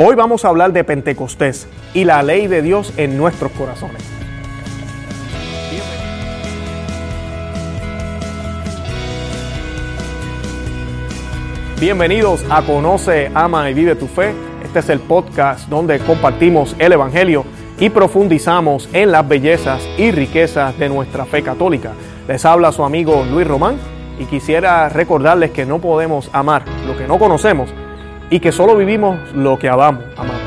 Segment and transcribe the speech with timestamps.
[0.00, 4.00] Hoy vamos a hablar de Pentecostés y la ley de Dios en nuestros corazones.
[11.80, 14.36] Bienvenidos a Conoce, Ama y Vive tu Fe.
[14.62, 17.44] Este es el podcast donde compartimos el Evangelio
[17.80, 21.90] y profundizamos en las bellezas y riquezas de nuestra fe católica.
[22.28, 23.78] Les habla su amigo Luis Román
[24.20, 27.68] y quisiera recordarles que no podemos amar lo que no conocemos
[28.30, 30.04] y que solo vivimos lo que amamos.
[30.16, 30.42] amamos.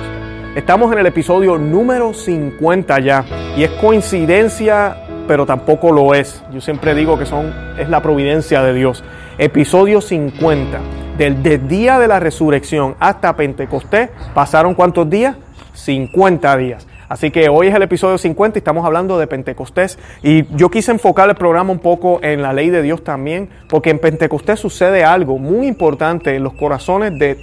[0.55, 6.43] Estamos en el episodio número 50 ya y es coincidencia, pero tampoco lo es.
[6.51, 9.03] Yo siempre digo que son es la providencia de Dios.
[9.37, 10.79] Episodio 50
[11.17, 15.35] del, del día de la resurrección hasta Pentecostés pasaron cuántos días?
[15.73, 16.87] 50 días.
[17.07, 19.99] Así que hoy es el episodio 50 y estamos hablando de Pentecostés.
[20.23, 23.89] Y yo quise enfocar el programa un poco en la ley de Dios también, porque
[23.89, 27.37] en Pentecostés sucede algo muy importante en los corazones de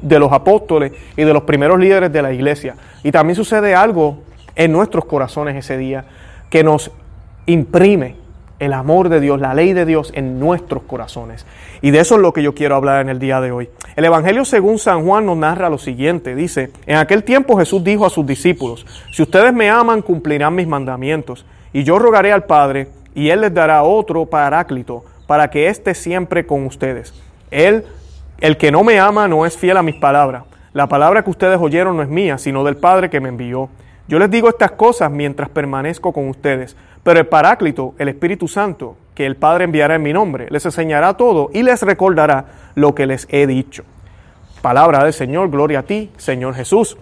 [0.00, 2.76] de los apóstoles y de los primeros líderes de la iglesia.
[3.02, 4.18] Y también sucede algo
[4.54, 6.04] en nuestros corazones ese día
[6.50, 6.90] que nos
[7.46, 8.16] imprime
[8.58, 11.46] el amor de Dios, la ley de Dios en nuestros corazones.
[11.80, 13.70] Y de eso es lo que yo quiero hablar en el día de hoy.
[13.94, 16.34] El Evangelio según San Juan nos narra lo siguiente.
[16.34, 20.66] Dice, en aquel tiempo Jesús dijo a sus discípulos, si ustedes me aman, cumplirán mis
[20.66, 21.46] mandamientos.
[21.72, 26.46] Y yo rogaré al Padre, y Él les dará otro paráclito, para que esté siempre
[26.46, 27.14] con ustedes.
[27.50, 27.84] Él
[28.40, 30.44] el que no me ama no es fiel a mis palabras.
[30.72, 33.68] La palabra que ustedes oyeron no es mía, sino del Padre que me envió.
[34.06, 36.76] Yo les digo estas cosas mientras permanezco con ustedes.
[37.02, 41.14] Pero el Paráclito, el Espíritu Santo, que el Padre enviará en mi nombre, les enseñará
[41.14, 42.44] todo y les recordará
[42.74, 43.82] lo que les he dicho.
[44.62, 46.96] Palabra del Señor, gloria a ti, Señor Jesús.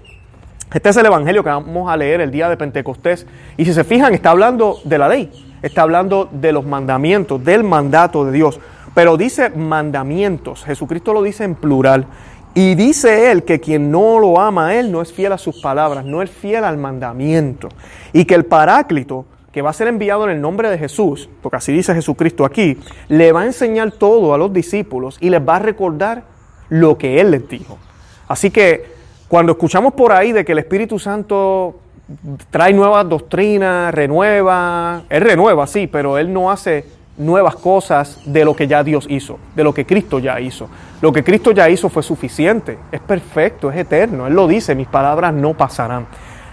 [0.72, 3.26] Este es el Evangelio que vamos a leer el día de Pentecostés.
[3.56, 5.30] Y si se fijan, está hablando de la ley,
[5.62, 8.58] está hablando de los mandamientos, del mandato de Dios.
[8.96, 12.06] Pero dice mandamientos, Jesucristo lo dice en plural.
[12.54, 15.60] Y dice él que quien no lo ama a él no es fiel a sus
[15.60, 17.68] palabras, no es fiel al mandamiento.
[18.14, 21.58] Y que el paráclito, que va a ser enviado en el nombre de Jesús, porque
[21.58, 25.56] así dice Jesucristo aquí, le va a enseñar todo a los discípulos y les va
[25.56, 26.22] a recordar
[26.70, 27.76] lo que él les dijo.
[28.28, 28.86] Así que
[29.28, 31.80] cuando escuchamos por ahí de que el Espíritu Santo
[32.48, 38.54] trae nuevas doctrinas, renueva, él renueva, sí, pero él no hace nuevas cosas de lo
[38.54, 40.68] que ya Dios hizo, de lo que Cristo ya hizo.
[41.00, 44.26] Lo que Cristo ya hizo fue suficiente, es perfecto, es eterno.
[44.26, 46.06] Él lo dice, mis palabras no pasarán.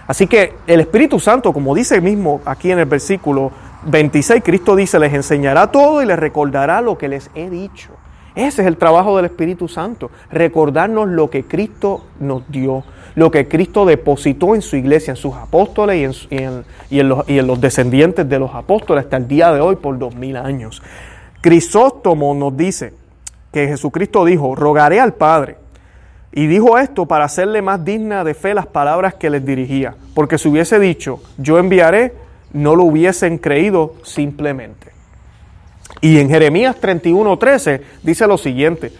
[0.06, 3.52] Así que el Espíritu Santo, como dice mismo aquí en el versículo
[3.86, 7.90] 26, Cristo dice, les enseñará todo y les recordará lo que les he dicho.
[8.34, 12.82] Ese es el trabajo del Espíritu Santo, recordarnos lo que Cristo nos dio,
[13.14, 16.64] lo que Cristo depositó en su iglesia, en sus apóstoles y en,
[17.08, 20.14] los, y en los, descendientes de los apóstoles hasta el día de hoy por dos
[20.16, 20.82] mil años.
[21.40, 22.92] Crisóstomo nos dice
[23.52, 25.58] que Jesucristo dijo, rogaré al Padre.
[26.32, 30.36] Y dijo esto para hacerle más digna de fe las palabras que les dirigía, porque
[30.36, 32.12] si hubiese dicho, yo enviaré,
[32.52, 34.90] no lo hubiesen creído simplemente.
[36.00, 38.90] Y en Jeremías 31:13 dice lo siguiente,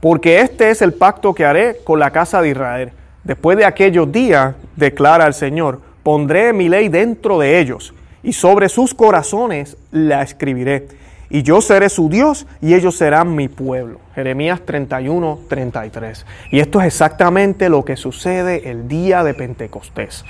[0.00, 2.92] porque este es el pacto que haré con la casa de Israel.
[3.24, 8.68] Después de aquellos días, declara el Señor, pondré mi ley dentro de ellos y sobre
[8.68, 10.88] sus corazones la escribiré.
[11.30, 14.00] Y yo seré su Dios y ellos serán mi pueblo.
[14.14, 16.24] Jeremías 31, 33.
[16.50, 20.24] Y esto es exactamente lo que sucede el día de Pentecostés.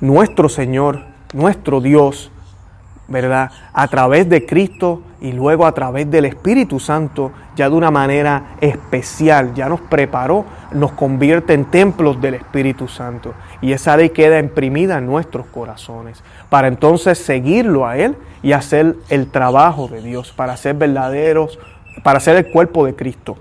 [0.00, 2.30] Nuestro Señor, nuestro Dios,
[3.08, 3.50] ¿verdad?
[3.72, 8.56] A través de Cristo y luego a través del Espíritu Santo, ya de una manera
[8.60, 13.34] especial, ya nos preparó, nos convierte en templos del Espíritu Santo.
[13.60, 18.96] Y esa ley queda imprimida en nuestros corazones, para entonces seguirlo a Él y hacer
[19.08, 21.58] el trabajo de Dios, para ser verdaderos,
[22.02, 23.36] para ser el cuerpo de Cristo.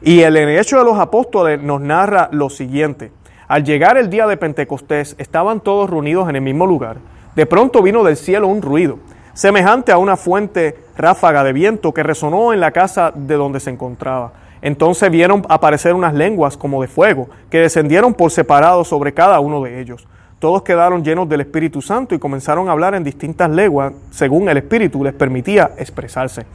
[0.00, 3.10] Y el Hecho de los Apóstoles nos narra lo siguiente.
[3.48, 6.96] Al llegar el día de Pentecostés, estaban todos reunidos en el mismo lugar.
[7.34, 8.98] De pronto vino del cielo un ruido
[9.34, 13.70] semejante a una fuente ráfaga de viento que resonó en la casa de donde se
[13.70, 14.32] encontraba.
[14.62, 19.62] Entonces vieron aparecer unas lenguas como de fuego, que descendieron por separado sobre cada uno
[19.62, 20.06] de ellos.
[20.38, 24.56] Todos quedaron llenos del Espíritu Santo y comenzaron a hablar en distintas lenguas, según el
[24.56, 26.46] Espíritu les permitía expresarse.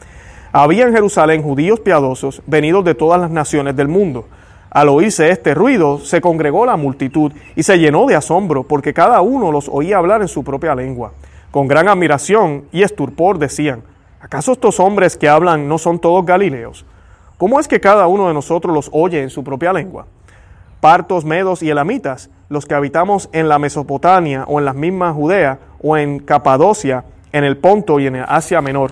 [0.52, 4.26] Había en Jerusalén judíos piadosos, venidos de todas las naciones del mundo.
[4.72, 9.22] Al oírse este ruido, se congregó la multitud y se llenó de asombro, porque cada
[9.22, 11.12] uno los oía hablar en su propia lengua.
[11.50, 13.82] Con gran admiración y esturpor decían,
[14.22, 16.86] ¿acaso estos hombres que hablan no son todos galileos?
[17.38, 20.06] ¿Cómo es que cada uno de nosotros los oye en su propia lengua?
[20.82, 25.58] Partos, medos y elamitas, los que habitamos en la Mesopotamia o en las mismas Judea
[25.82, 28.92] o en Capadocia, en el Ponto y en el Asia Menor,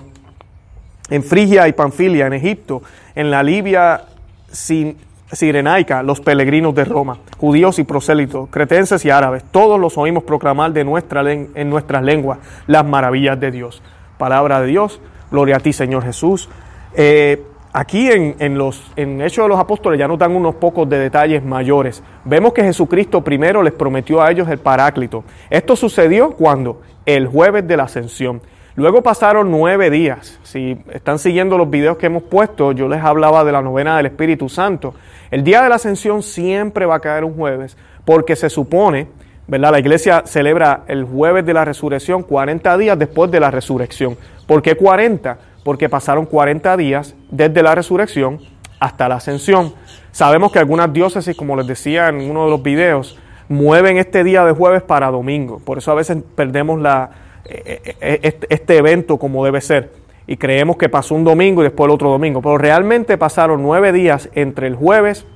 [1.10, 2.82] en Frigia y Panfilia, en Egipto,
[3.14, 4.02] en la Libia
[4.50, 4.96] sin
[5.32, 10.72] Sirenaica, los peregrinos de Roma, judíos y prosélitos, cretenses y árabes, todos los oímos proclamar
[10.72, 13.82] de nuestra, en nuestras lenguas las maravillas de Dios.
[14.16, 16.48] Palabra de Dios, gloria a ti Señor Jesús.
[16.94, 17.42] Eh,
[17.72, 20.98] aquí en, en, los, en Hechos de los Apóstoles ya nos dan unos pocos de
[20.98, 22.02] detalles mayores.
[22.24, 25.24] Vemos que Jesucristo primero les prometió a ellos el Paráclito.
[25.50, 26.80] Esto sucedió cuando?
[27.04, 28.40] El jueves de la Ascensión.
[28.78, 30.38] Luego pasaron nueve días.
[30.44, 34.06] Si están siguiendo los videos que hemos puesto, yo les hablaba de la novena del
[34.06, 34.94] Espíritu Santo.
[35.32, 39.08] El día de la ascensión siempre va a caer un jueves porque se supone,
[39.48, 39.72] ¿verdad?
[39.72, 44.16] La iglesia celebra el jueves de la resurrección 40 días después de la resurrección.
[44.46, 45.38] ¿Por qué 40?
[45.64, 48.38] Porque pasaron 40 días desde la resurrección
[48.78, 49.74] hasta la ascensión.
[50.12, 54.44] Sabemos que algunas diócesis, como les decía en uno de los videos, mueven este día
[54.44, 55.58] de jueves para domingo.
[55.64, 57.10] Por eso a veces perdemos la,
[57.48, 59.92] este, este evento como debe ser.
[60.26, 62.42] Y creemos que pasó un domingo y después el otro domingo.
[62.42, 65.26] Pero realmente pasaron nueve días entre el jueves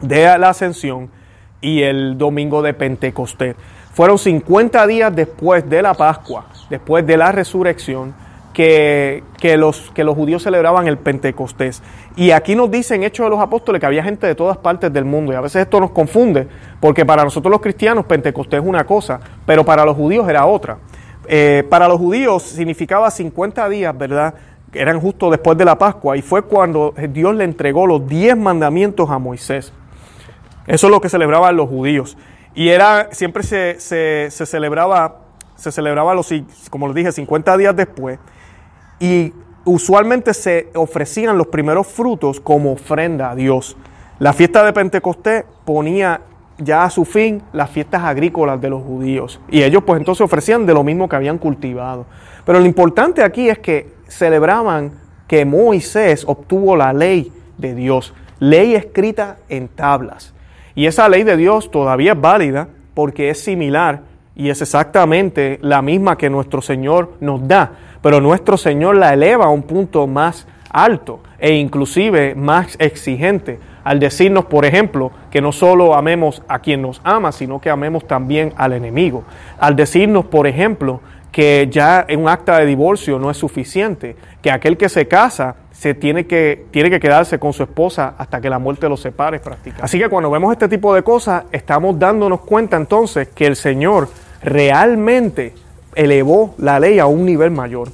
[0.00, 1.10] de la ascensión
[1.60, 3.56] y el domingo de Pentecostés.
[3.92, 8.14] Fueron 50 días después de la Pascua, después de la resurrección,
[8.52, 11.82] que, que, los, que los judíos celebraban el Pentecostés.
[12.16, 15.04] Y aquí nos dicen Hechos de los Apóstoles que había gente de todas partes del
[15.04, 15.32] mundo.
[15.32, 16.48] Y a veces esto nos confunde,
[16.80, 20.78] porque para nosotros los cristianos Pentecostés es una cosa, pero para los judíos era otra.
[21.30, 24.34] Eh, para los judíos significaba 50 días, ¿verdad?
[24.72, 29.10] Eran justo después de la Pascua y fue cuando Dios le entregó los 10 mandamientos
[29.10, 29.72] a Moisés.
[30.66, 32.16] Eso es lo que celebraban los judíos.
[32.54, 35.18] Y era, siempre se, se, celebraba,
[35.54, 36.32] se celebraba los,
[36.70, 38.18] como les dije, 50 días después.
[38.98, 39.34] Y
[39.66, 43.76] usualmente se ofrecían los primeros frutos como ofrenda a Dios.
[44.18, 46.22] La fiesta de Pentecostés ponía
[46.58, 49.40] ya a su fin las fiestas agrícolas de los judíos.
[49.48, 52.06] Y ellos pues entonces ofrecían de lo mismo que habían cultivado.
[52.44, 54.92] Pero lo importante aquí es que celebraban
[55.26, 60.34] que Moisés obtuvo la ley de Dios, ley escrita en tablas.
[60.74, 64.02] Y esa ley de Dios todavía es válida porque es similar
[64.34, 67.72] y es exactamente la misma que nuestro Señor nos da.
[68.00, 73.58] Pero nuestro Señor la eleva a un punto más alto e inclusive más exigente
[73.88, 78.06] al decirnos, por ejemplo, que no solo amemos a quien nos ama, sino que amemos
[78.06, 79.24] también al enemigo.
[79.58, 81.00] Al decirnos, por ejemplo,
[81.32, 85.94] que ya un acta de divorcio no es suficiente, que aquel que se casa se
[85.94, 89.40] tiene que, tiene que quedarse con su esposa hasta que la muerte los separe.
[89.80, 94.10] Así que cuando vemos este tipo de cosas, estamos dándonos cuenta entonces que el Señor
[94.42, 95.54] realmente
[95.94, 97.88] elevó la ley a un nivel mayor.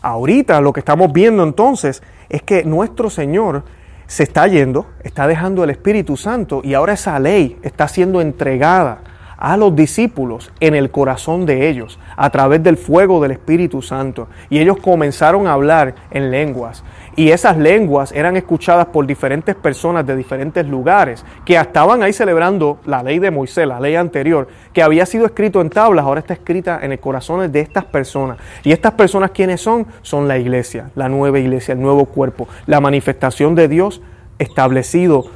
[0.00, 3.64] Ahorita lo que estamos viendo entonces es que nuestro Señor
[4.10, 9.02] se está yendo, está dejando el Espíritu Santo y ahora esa ley está siendo entregada
[9.36, 14.26] a los discípulos en el corazón de ellos a través del fuego del Espíritu Santo.
[14.48, 16.82] Y ellos comenzaron a hablar en lenguas.
[17.20, 22.78] Y esas lenguas eran escuchadas por diferentes personas de diferentes lugares que estaban ahí celebrando
[22.86, 26.32] la ley de Moisés, la ley anterior, que había sido escrito en tablas, ahora está
[26.32, 28.38] escrita en el corazón de estas personas.
[28.64, 29.86] Y estas personas, ¿quiénes son?
[30.00, 34.00] Son la iglesia, la nueva iglesia, el nuevo cuerpo, la manifestación de Dios
[34.38, 35.26] establecido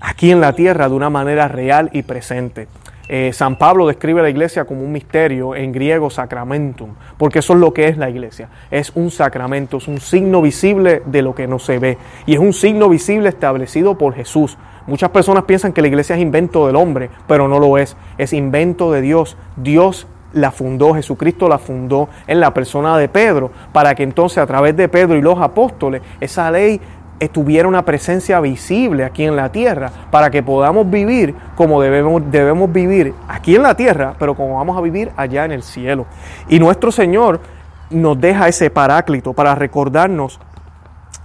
[0.00, 2.66] aquí en la tierra de una manera real y presente.
[3.12, 7.58] Eh, San Pablo describe la iglesia como un misterio, en griego sacramentum, porque eso es
[7.58, 8.48] lo que es la iglesia.
[8.70, 11.98] Es un sacramento, es un signo visible de lo que no se ve.
[12.24, 14.56] Y es un signo visible establecido por Jesús.
[14.86, 17.96] Muchas personas piensan que la iglesia es invento del hombre, pero no lo es.
[18.16, 19.36] Es invento de Dios.
[19.56, 24.46] Dios la fundó, Jesucristo la fundó en la persona de Pedro, para que entonces a
[24.46, 26.80] través de Pedro y los apóstoles esa ley
[27.28, 32.72] tuviera una presencia visible aquí en la tierra, para que podamos vivir como debemos, debemos
[32.72, 36.06] vivir aquí en la tierra, pero como vamos a vivir allá en el cielo.
[36.48, 37.40] Y nuestro Señor
[37.90, 40.40] nos deja ese paráclito para recordarnos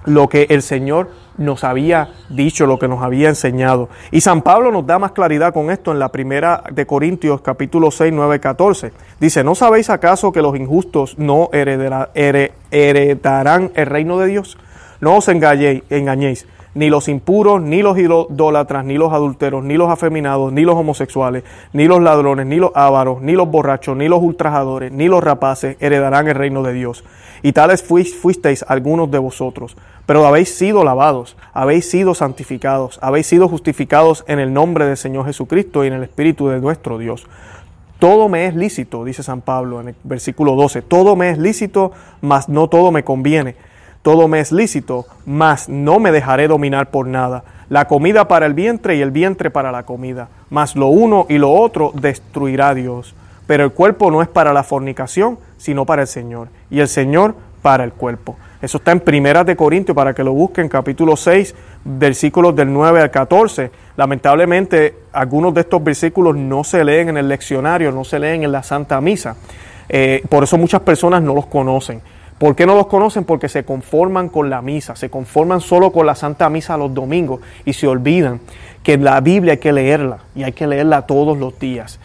[0.05, 3.89] lo que el Señor nos había dicho, lo que nos había enseñado.
[4.11, 7.91] Y San Pablo nos da más claridad con esto en la primera de Corintios capítulo
[7.91, 8.93] 6, 9, 14.
[9.19, 12.11] Dice, ¿no sabéis acaso que los injustos no heredarán
[13.73, 14.57] el reino de Dios?
[15.05, 20.51] No os engañéis, ni los impuros, ni los idólatras, ni los adulteros, ni los afeminados,
[20.51, 21.43] ni los homosexuales,
[21.73, 25.77] ni los ladrones, ni los ávaros, ni los borrachos, ni los ultrajadores, ni los rapaces
[25.79, 27.03] heredarán el reino de Dios.
[27.43, 33.47] Y tales fuisteis algunos de vosotros, pero habéis sido lavados, habéis sido santificados, habéis sido
[33.47, 37.27] justificados en el nombre del Señor Jesucristo y en el Espíritu de nuestro Dios.
[37.99, 41.91] Todo me es lícito, dice San Pablo en el versículo 12, todo me es lícito,
[42.21, 43.74] mas no todo me conviene
[44.05, 47.43] todo me es lícito, mas no me dejaré dominar por nada.
[47.69, 51.39] La comida para el vientre y el vientre para la comida, mas lo uno y
[51.39, 53.15] lo otro destruirá Dios.
[53.47, 57.33] Pero el cuerpo no es para la fornicación, sino para el Señor, y el Señor
[57.63, 58.35] para el cuerpo.
[58.61, 63.01] Eso está en Primeras de Corintios para que lo busquen, capítulo 6, versículos del 9
[63.01, 63.71] al 14.
[63.97, 68.51] Lamentablemente, algunos de estos versículos no se leen en el leccionario, no se leen en
[68.51, 69.35] la Santa Misa.
[69.89, 72.03] Eh, por eso muchas personas no los conocen.
[72.37, 73.23] ¿Por qué no los conocen?
[73.23, 77.39] Porque se conforman con la misa, se conforman solo con la Santa Misa los domingos
[77.63, 78.41] y se olvidan
[78.83, 81.99] que la Biblia hay que leerla y hay que leerla todos los días.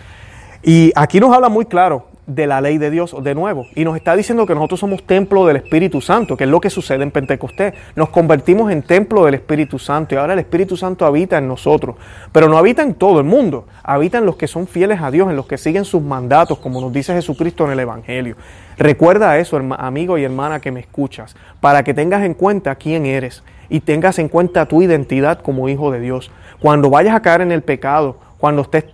[0.63, 3.67] Y aquí nos habla muy claro de la ley de Dios de nuevo.
[3.75, 6.71] Y nos está diciendo que nosotros somos templo del Espíritu Santo, que es lo que
[6.71, 7.75] sucede en Pentecostés.
[7.97, 11.97] Nos convertimos en templo del Espíritu Santo y ahora el Espíritu Santo habita en nosotros.
[12.33, 15.29] Pero no habita en todo el mundo, habita en los que son fieles a Dios,
[15.29, 18.37] en los que siguen sus mandatos, como nos dice Jesucristo en el Evangelio.
[18.79, 23.43] Recuerda eso, amigo y hermana que me escuchas, para que tengas en cuenta quién eres
[23.69, 26.31] y tengas en cuenta tu identidad como hijo de Dios.
[26.61, 28.85] Cuando vayas a caer en el pecado, cuando estés,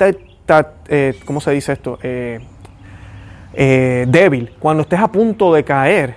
[0.88, 1.98] eh, ¿cómo se dice esto?
[2.02, 2.40] Eh,
[3.58, 6.14] eh, débil, cuando estés a punto de caer,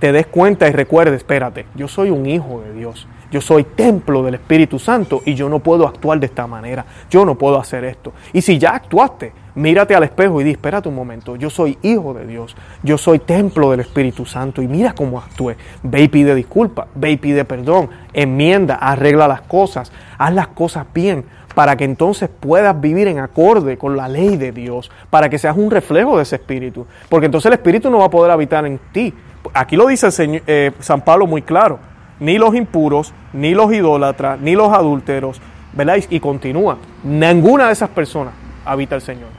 [0.00, 4.24] te des cuenta y recuerdes, espérate, yo soy un hijo de Dios, yo soy templo
[4.24, 7.84] del Espíritu Santo y yo no puedo actuar de esta manera, yo no puedo hacer
[7.84, 8.12] esto.
[8.32, 12.14] Y si ya actuaste, mírate al espejo y di, espérate un momento, yo soy hijo
[12.14, 15.56] de Dios, yo soy templo del Espíritu Santo y mira cómo actué.
[15.84, 20.84] Ve y pide disculpa, ve y pide perdón, enmienda, arregla las cosas, haz las cosas
[20.92, 21.24] bien,
[21.56, 25.56] para que entonces puedas vivir en acorde con la ley de Dios, para que seas
[25.56, 28.78] un reflejo de ese espíritu, porque entonces el espíritu no va a poder habitar en
[28.92, 29.14] ti.
[29.54, 30.08] Aquí lo dice
[30.46, 31.78] eh, San Pablo muy claro,
[32.20, 35.40] ni los impuros, ni los idólatras, ni los adúlteros,
[35.72, 35.96] ¿verdad?
[36.10, 38.34] Y, y continúa, ninguna de esas personas
[38.66, 39.30] habita el Señor.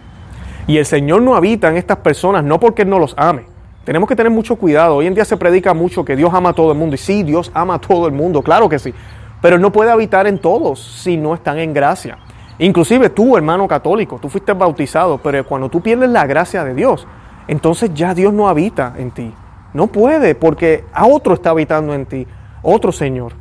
[0.66, 3.44] Y el Señor no habita en estas personas no porque no los ame,
[3.88, 4.96] tenemos que tener mucho cuidado.
[4.96, 6.96] Hoy en día se predica mucho que Dios ama a todo el mundo.
[6.96, 8.94] Y sí, Dios ama a todo el mundo, claro que sí.
[9.42, 12.18] Pero no puede habitar en todos si no están en gracia.
[12.60, 17.08] Inclusive tú, hermano católico, tú fuiste bautizado, pero cuando tú pierdes la gracia de Dios,
[17.48, 19.34] entonces ya Dios no habita en ti.
[19.74, 22.26] No puede, porque a otro está habitando en ti,
[22.64, 23.34] otro Señor.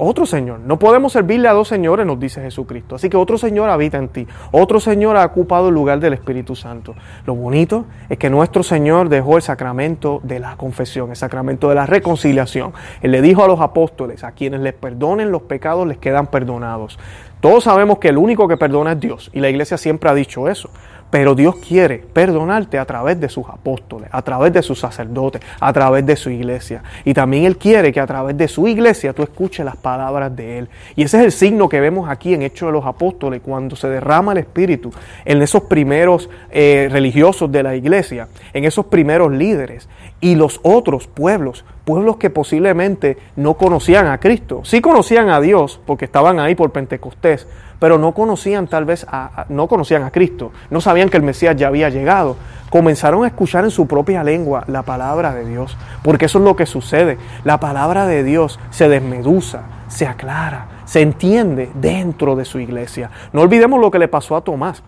[0.00, 0.60] Otro Señor.
[0.60, 2.94] No podemos servirle a dos señores, nos dice Jesucristo.
[2.94, 4.28] Así que otro Señor habita en ti.
[4.52, 6.94] Otro Señor ha ocupado el lugar del Espíritu Santo.
[7.26, 11.74] Lo bonito es que nuestro Señor dejó el sacramento de la confesión, el sacramento de
[11.74, 12.72] la reconciliación.
[13.02, 16.96] Él le dijo a los apóstoles, a quienes les perdonen los pecados les quedan perdonados.
[17.40, 20.48] Todos sabemos que el único que perdona es Dios y la iglesia siempre ha dicho
[20.48, 20.70] eso.
[21.10, 25.72] Pero Dios quiere perdonarte a través de sus apóstoles, a través de sus sacerdotes, a
[25.72, 26.82] través de su iglesia.
[27.04, 30.58] Y también Él quiere que a través de su iglesia tú escuches las palabras de
[30.58, 30.68] Él.
[30.96, 33.88] Y ese es el signo que vemos aquí en Hechos de los Apóstoles, cuando se
[33.88, 34.92] derrama el Espíritu
[35.24, 39.88] en esos primeros eh, religiosos de la iglesia, en esos primeros líderes
[40.20, 44.60] y los otros pueblos, pueblos que posiblemente no conocían a Cristo.
[44.62, 47.46] Sí conocían a Dios porque estaban ahí por Pentecostés,
[47.78, 51.56] pero no conocían tal vez a, no conocían a Cristo, no sabían que el Mesías
[51.56, 52.36] ya había llegado.
[52.68, 56.56] Comenzaron a escuchar en su propia lengua la palabra de Dios, porque eso es lo
[56.56, 57.16] que sucede.
[57.42, 63.10] La palabra de Dios se desmedusa, se aclara, se entiende dentro de su iglesia.
[63.32, 64.82] No olvidemos lo que le pasó a Tomás.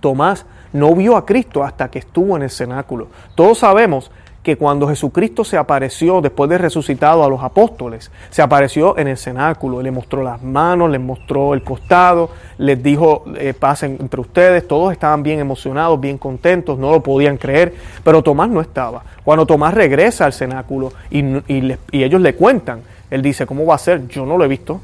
[0.00, 3.08] Tomás no vio a Cristo hasta que estuvo en el cenáculo.
[3.34, 4.10] Todos sabemos
[4.46, 9.16] que cuando Jesucristo se apareció después de resucitado a los apóstoles, se apareció en el
[9.16, 14.68] cenáculo, le mostró las manos, les mostró el costado, les dijo, eh, pasen entre ustedes,
[14.68, 17.74] todos estaban bien emocionados, bien contentos, no lo podían creer,
[18.04, 19.02] pero Tomás no estaba.
[19.24, 23.78] Cuando Tomás regresa al cenáculo y, y ellos le cuentan, él dice, ¿cómo va a
[23.78, 24.06] ser?
[24.06, 24.80] Yo no lo he visto.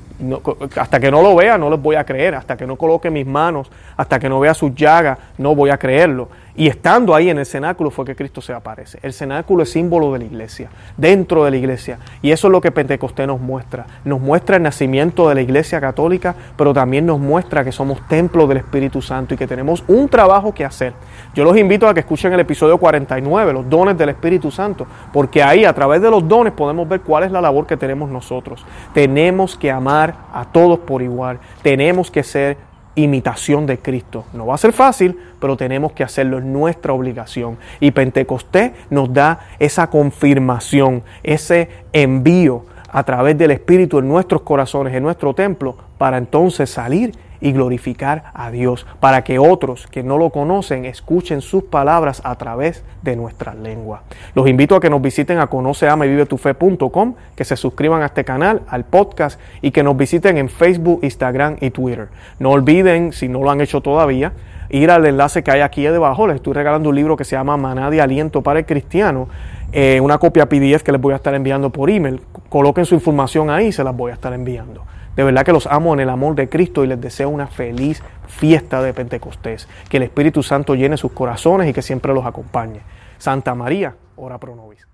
[0.77, 2.35] Hasta que no lo vea, no les voy a creer.
[2.35, 5.79] Hasta que no coloque mis manos, hasta que no vea sus llagas, no voy a
[5.79, 6.29] creerlo.
[6.55, 8.99] Y estando ahí en el cenáculo fue que Cristo se aparece.
[9.03, 11.99] El cenáculo es símbolo de la iglesia, dentro de la iglesia.
[12.21, 13.87] Y eso es lo que Pentecostés nos muestra.
[14.05, 18.47] Nos muestra el nacimiento de la iglesia católica, pero también nos muestra que somos templo
[18.47, 20.93] del Espíritu Santo y que tenemos un trabajo que hacer.
[21.35, 25.43] Yo los invito a que escuchen el episodio 49, los dones del Espíritu Santo, porque
[25.43, 28.63] ahí a través de los dones podemos ver cuál es la labor que tenemos nosotros.
[28.93, 31.39] Tenemos que amar a todos por igual.
[31.63, 32.57] Tenemos que ser
[32.95, 34.25] imitación de Cristo.
[34.33, 37.59] No va a ser fácil, pero tenemos que hacerlo, es nuestra obligación.
[37.81, 44.95] Y Pentecostés nos da esa confirmación, ese envío a través del Espíritu en nuestros corazones,
[44.95, 47.13] en nuestro templo, para entonces salir
[47.43, 52.37] y glorificar a Dios, para que otros que no lo conocen escuchen sus palabras a
[52.37, 54.03] través de nuestra lengua.
[54.35, 58.85] Los invito a que nos visiten a conoceamevivetufe.com, que se suscriban a este canal, al
[58.85, 62.09] podcast y que nos visiten en Facebook, Instagram y Twitter.
[62.39, 64.33] No olviden, si no lo han hecho todavía,
[64.71, 66.27] ir al enlace que hay aquí debajo.
[66.27, 69.29] Les estoy regalando un libro que se llama Maná de Aliento para el Cristiano.
[69.73, 72.21] Eh, una copia PDF que les voy a estar enviando por email.
[72.49, 74.83] Coloquen su información ahí se las voy a estar enviando.
[75.17, 78.03] De verdad que los amo en el amor de Cristo y les deseo una feliz
[78.27, 79.69] fiesta de Pentecostés.
[79.89, 82.81] Que el Espíritu Santo llene sus corazones y que siempre los acompañe.
[83.19, 84.92] Santa María, ora pro nobis.